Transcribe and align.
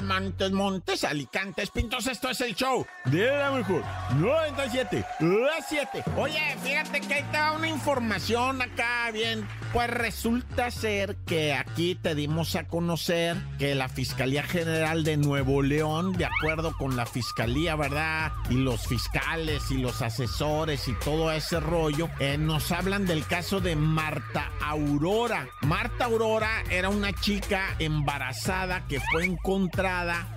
Montes, 0.00 0.50
Montes, 0.52 1.04
Alicantes, 1.04 1.70
Pintos, 1.70 2.06
esto 2.06 2.30
es 2.30 2.40
el 2.40 2.54
show 2.54 2.86
de 3.06 3.26
la 3.26 3.50
mejor 3.50 3.82
97, 4.16 5.04
las 5.20 5.66
7. 5.68 6.04
Oye, 6.16 6.40
fíjate 6.62 7.00
que 7.00 7.14
ahí 7.14 7.24
te 7.30 7.38
va 7.38 7.52
una 7.52 7.68
información 7.68 8.62
acá 8.62 9.10
bien. 9.12 9.46
Pues 9.72 9.90
resulta 9.90 10.70
ser 10.70 11.16
que 11.26 11.52
aquí 11.52 11.94
te 11.94 12.14
dimos 12.14 12.56
a 12.56 12.64
conocer 12.64 13.36
que 13.58 13.74
la 13.74 13.88
Fiscalía 13.88 14.42
General 14.42 15.04
de 15.04 15.18
Nuevo 15.18 15.62
León, 15.62 16.14
de 16.14 16.24
acuerdo 16.24 16.72
con 16.78 16.96
la 16.96 17.04
Fiscalía, 17.04 17.76
¿verdad? 17.76 18.32
Y 18.48 18.54
los 18.54 18.86
fiscales 18.86 19.70
y 19.70 19.76
los 19.76 20.00
asesores 20.00 20.88
y 20.88 20.94
todo 20.94 21.30
ese 21.32 21.60
rollo, 21.60 22.08
eh, 22.18 22.38
nos 22.38 22.72
hablan 22.72 23.04
del 23.04 23.26
caso 23.26 23.60
de 23.60 23.76
Marta 23.76 24.50
Aurora. 24.62 25.48
Marta 25.62 26.06
Aurora 26.06 26.62
era 26.70 26.88
una 26.88 27.12
chica 27.12 27.76
embarazada 27.78 28.86
que 28.86 29.00
fue 29.00 29.24
encontrada 29.24 29.87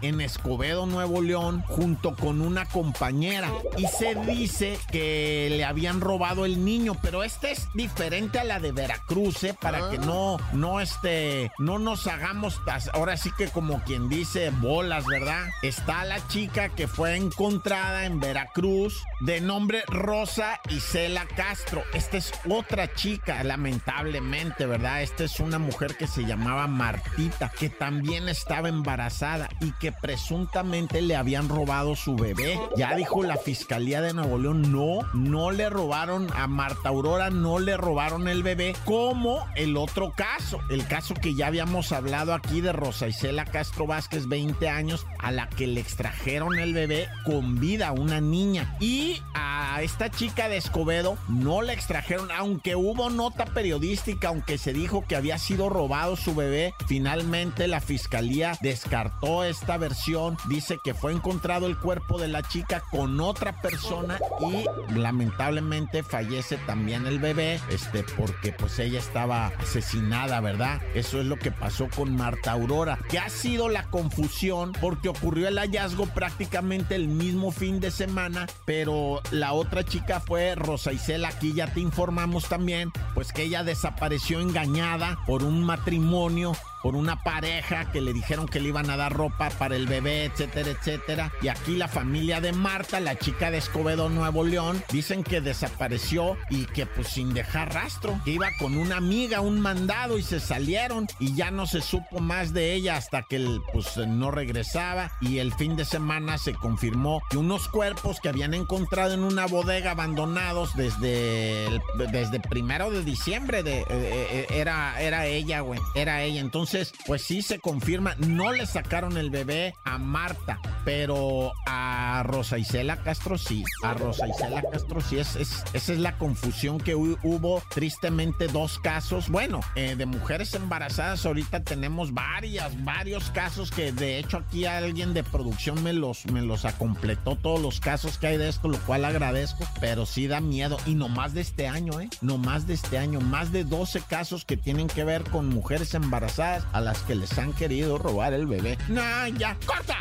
en 0.02 0.22
Escobedo, 0.22 0.86
Nuevo 0.86 1.22
León, 1.22 1.62
junto 1.68 2.16
con 2.16 2.40
una 2.42 2.66
compañera. 2.66 3.52
Y 3.78 3.86
se 3.88 4.16
dice 4.16 4.80
que 4.92 5.50
le 5.52 5.66
habían 5.66 6.00
robado 6.00 6.46
el 6.46 6.64
niño, 6.64 6.96
pero 7.02 7.24
este 7.24 7.52
es 7.52 7.68
diferente 7.74 8.40
a 8.40 8.46
la 8.46 8.60
de 8.60 8.72
Veracruz, 8.72 9.44
¿eh? 9.44 9.56
Para 9.60 9.90
que 9.90 9.98
no, 9.98 10.38
no, 10.54 10.80
este, 10.80 11.52
no 11.60 11.80
nos 11.80 12.08
hagamos, 12.08 12.62
ahora 12.94 13.18
sí 13.18 13.30
que 13.38 13.50
como 13.50 13.84
quien 13.84 14.08
dice, 14.08 14.52
bolas, 14.52 15.06
¿verdad? 15.06 15.50
Está 15.64 16.06
la 16.06 16.26
chica 16.30 16.70
que 16.70 16.88
fue 16.88 17.18
encontrada 17.18 18.06
en 18.06 18.22
Veracruz, 18.22 19.04
de 19.20 19.42
nombre 19.42 19.84
Rosa 19.88 20.62
Isela 20.70 21.26
Castro. 21.36 21.84
Esta 21.94 22.18
es 22.18 22.32
otra 22.50 22.94
chica, 22.94 23.44
lamentablemente, 23.44 24.66
¿verdad? 24.66 25.02
Esta 25.02 25.26
es 25.26 25.42
una 25.42 25.60
mujer 25.60 25.98
que 25.98 26.08
se 26.08 26.24
llamaba 26.24 26.68
Martita, 26.68 27.50
que 27.50 27.70
también 27.70 28.30
estaba 28.30 28.70
embarazada 28.70 29.41
y 29.60 29.72
que 29.74 29.92
presuntamente 29.92 31.02
le 31.02 31.16
habían 31.16 31.50
robado 31.50 31.96
su 31.96 32.16
bebé. 32.16 32.60
Ya 32.76 32.96
dijo 32.96 33.24
la 33.24 33.38
Fiscalía 33.38 34.02
de 34.02 34.14
Nuevo 34.14 34.38
León, 34.38 34.72
no, 34.72 35.00
no 35.14 35.52
le 35.52 35.70
robaron 35.70 36.28
a 36.36 36.48
Marta 36.48 36.90
Aurora, 36.90 37.30
no 37.30 37.60
le 37.60 37.78
robaron 37.78 38.28
el 38.28 38.44
bebé, 38.44 38.76
como 38.86 39.46
el 39.56 39.78
otro 39.78 40.14
caso, 40.16 40.60
el 40.70 40.88
caso 40.88 41.14
que 41.14 41.36
ya 41.36 41.48
habíamos 41.48 41.92
hablado 41.92 42.34
aquí 42.34 42.62
de 42.62 42.74
Rosa 42.74 43.08
Isela 43.08 43.46
Castro 43.46 43.88
Vázquez, 43.88 44.28
20 44.28 44.70
años, 44.70 45.06
a 45.20 45.32
la 45.32 45.50
que 45.50 45.68
le 45.68 45.82
extrajeron 45.82 46.60
el 46.60 46.74
bebé 46.74 47.08
con 47.26 47.60
vida, 47.60 47.92
una 47.92 48.22
niña. 48.22 48.76
Y 48.80 49.22
a 49.34 49.82
esta 49.82 50.10
chica 50.10 50.50
de 50.50 50.58
Escobedo 50.58 51.18
no 51.28 51.62
le 51.62 51.74
extrajeron, 51.74 52.30
aunque 52.32 52.76
hubo 52.76 53.10
nota 53.10 53.46
periodística, 53.46 54.30
aunque 54.30 54.58
se 54.58 54.74
dijo 54.74 55.06
que 55.08 55.16
había 55.16 55.38
sido 55.38 55.70
robado 55.70 56.16
su 56.16 56.36
bebé, 56.36 56.74
finalmente 56.88 57.68
la 57.68 57.82
fiscalía 57.82 58.58
descartó 58.62 59.21
esta 59.44 59.78
versión, 59.78 60.38
dice 60.48 60.80
que 60.84 60.94
fue 60.94 61.12
encontrado 61.12 61.68
el 61.68 61.78
cuerpo 61.78 62.20
de 62.20 62.28
la 62.28 62.42
chica 62.42 62.84
con 62.92 63.20
otra 63.20 63.62
persona 63.62 64.20
y 64.40 64.66
lamentablemente 64.94 66.04
fallece 66.04 66.58
también 66.58 67.06
el 67.06 67.20
bebé, 67.20 67.60
este, 67.70 68.04
porque 68.18 68.52
pues 68.52 68.80
ella 68.80 69.00
estaba 69.00 69.48
asesinada, 69.60 70.40
¿verdad? 70.40 70.82
Eso 70.96 71.20
es 71.20 71.28
lo 71.28 71.38
que 71.38 71.52
pasó 71.52 71.88
con 71.96 72.16
Marta 72.16 72.52
Aurora, 72.52 72.98
que 73.10 73.20
ha 73.20 73.30
sido 73.30 73.70
la 73.70 73.86
confusión 73.90 74.72
porque 74.82 75.10
ocurrió 75.10 75.48
el 75.48 75.60
hallazgo 75.60 76.06
prácticamente 76.08 76.96
el 76.96 77.08
mismo 77.08 77.52
fin 77.52 77.80
de 77.80 77.92
semana, 77.92 78.48
pero 78.66 79.22
la 79.32 79.54
otra 79.54 79.84
chica 79.84 80.20
fue 80.20 80.56
Rosa 80.56 80.94
Isela, 80.94 81.30
aquí 81.30 81.54
ya 81.54 81.68
te 81.68 81.80
informamos 81.80 82.50
también, 82.50 82.92
pues 83.14 83.32
que 83.32 83.44
ella 83.44 83.64
desapareció 83.64 84.40
engañada 84.40 85.20
por 85.26 85.44
un 85.44 85.64
matrimonio 85.64 86.54
por 86.82 86.96
una 86.96 87.24
pareja 87.24 87.92
que 87.92 88.02
le 88.02 88.14
dijeron 88.14 88.48
que 88.48 88.60
le 88.60 88.70
iban 88.70 88.90
a 88.90 88.98
dar 88.98 89.14
ropa 89.14 89.50
para 89.50 89.76
el 89.76 89.88
bebé, 89.88 90.26
etcétera, 90.26 90.72
etcétera. 90.72 91.32
Y 91.42 91.48
aquí 91.48 91.76
la 91.76 91.88
familia 91.88 92.42
de 92.42 92.54
Marta, 92.54 93.00
la 93.00 93.18
chica 93.18 93.52
de 93.52 93.58
Escobedo, 93.58 94.10
Nuevo 94.10 94.44
León, 94.44 94.84
dicen 94.92 95.24
que 95.24 95.42
desapareció 95.42 96.38
y 96.50 96.66
que 96.66 96.86
pues 96.86 97.08
sin 97.08 97.34
dejar 97.34 97.74
rastro, 97.74 98.20
que 98.26 98.32
iba 98.32 98.50
con 98.60 98.78
una 98.78 98.98
amiga, 98.98 99.42
un 99.42 99.60
mandado 99.60 100.18
y 100.18 100.24
se 100.24 100.40
salieron 100.40 101.08
y 101.20 101.36
ya 101.36 101.52
no 101.52 101.66
se 101.66 101.82
supo 101.82 102.20
más 102.20 102.54
de 102.54 102.74
ella 102.74 102.98
hasta 102.98 103.24
que 103.24 103.60
pues 103.74 103.98
no 103.98 104.32
regresaba 104.32 105.12
y 105.22 105.40
el 105.40 105.54
fin 105.54 105.76
de 105.76 105.86
semana 105.86 106.38
se 106.38 106.54
confirmó 106.54 107.22
que 107.30 107.38
unos 107.38 107.68
cuerpos 107.68 108.20
que 108.20 108.30
habían 108.30 108.54
encontrado 108.54 109.14
en 109.14 109.24
una 109.24 109.46
bodega 109.46 109.92
abandonados 109.92 110.76
desde 110.76 111.68
el, 111.68 111.82
desde 112.12 112.40
primero 112.40 112.92
de 112.92 113.04
diciembre 113.04 113.60
eh, 113.66 113.86
eh, 113.90 114.48
era 114.50 115.02
era 115.02 115.26
ella, 115.26 115.62
güey, 115.62 115.80
era 115.96 116.22
ella. 116.24 116.42
Entonces, 116.42 116.71
pues 117.06 117.22
sí 117.24 117.42
se 117.42 117.60
confirma, 117.60 118.16
no 118.18 118.52
le 118.52 118.66
sacaron 118.66 119.18
el 119.18 119.30
bebé 119.30 119.74
a 119.86 119.98
Marta, 119.98 120.60
pero 120.86 121.52
a 121.66 122.24
Rosa 122.26 122.58
Isela 122.58 122.98
Castro 122.98 123.38
sí, 123.38 123.64
a 123.84 123.94
Rosa 123.94 124.28
Isela 124.28 124.62
Castro 124.72 125.02
sí, 125.02 125.18
es, 125.20 125.36
es- 125.36 125.64
esa 125.74 125.94
es 125.94 126.00
la 126.00 126.18
confusión 126.18 126.80
que 126.80 126.96
hu- 126.96 127.18
hubo, 127.24 127.62
tristemente 127.74 128.48
dos 128.48 128.80
casos, 128.80 129.30
bueno, 129.30 129.60
eh, 129.76 129.96
de 129.96 130.06
mujeres 130.06 130.54
embarazadas, 130.54 131.26
ahorita 131.26 131.64
tenemos 131.64 132.14
varias, 132.14 132.84
varios 132.84 133.30
casos 133.32 133.72
que 133.72 133.92
de 133.92 134.18
hecho 134.20 134.38
aquí 134.38 134.66
alguien 134.66 135.14
de 135.14 135.24
producción 135.24 135.84
me 135.84 135.94
los, 135.94 136.26
me 136.28 136.42
los 136.42 136.66
acompletó 136.66 137.36
todos 137.36 137.62
los 137.62 137.80
casos 137.80 138.18
que 138.18 138.28
hay 138.28 138.38
de 138.38 138.50
esto, 138.50 138.68
lo 138.70 138.80
cual 138.80 139.06
agradezco, 139.06 139.68
pero 139.80 140.06
sí 140.06 140.28
da 140.28 140.40
miedo, 140.42 140.78
y 140.86 140.96
no 140.96 141.08
más 141.10 141.34
de 141.34 141.42
este 141.42 141.68
año, 141.68 142.00
¿eh? 142.00 142.10
No 142.22 142.38
más 142.38 142.68
de 142.68 142.74
este 142.76 142.98
año, 142.98 143.20
más 143.22 143.52
de 143.52 143.64
12 143.64 144.02
casos 144.02 144.46
que 144.46 144.58
tienen 144.58 144.88
que 144.88 145.04
ver 145.04 145.24
con 145.30 145.50
mujeres 145.50 145.94
embarazadas 145.94 146.61
a 146.74 146.82
las 146.82 147.00
que 147.04 147.16
les 147.16 147.38
han 147.38 147.54
querido 147.54 147.98
robar 147.98 148.34
el 148.34 148.48
bebé. 148.48 148.78
No, 148.88 149.28
ya, 149.38 149.58
corta. 149.66 150.00